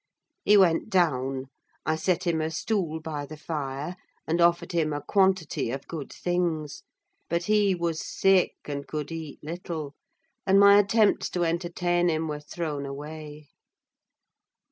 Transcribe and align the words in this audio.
He 0.43 0.57
went 0.57 0.89
down: 0.89 1.49
I 1.85 1.95
set 1.95 2.25
him 2.25 2.41
a 2.41 2.49
stool 2.49 2.99
by 2.99 3.27
the 3.27 3.37
fire, 3.37 3.97
and 4.25 4.41
offered 4.41 4.71
him 4.71 4.93
a 4.93 5.01
quantity 5.03 5.69
of 5.69 5.87
good 5.87 6.11
things: 6.11 6.81
but 7.29 7.43
he 7.43 7.75
was 7.75 8.01
sick 8.03 8.55
and 8.65 8.87
could 8.87 9.11
eat 9.11 9.37
little, 9.43 9.93
and 10.43 10.59
my 10.59 10.79
attempts 10.79 11.29
to 11.29 11.43
entertain 11.45 12.09
him 12.09 12.27
were 12.27 12.39
thrown 12.39 12.83
away. 12.83 13.49